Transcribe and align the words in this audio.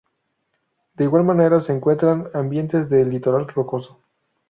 De 0.95 1.03
igual 1.03 1.23
manera, 1.25 1.59
se 1.59 1.73
encuentran 1.75 2.31
ambientes 2.33 2.89
de 2.89 3.05
litoral 3.05 3.47
rocoso. 3.49 4.01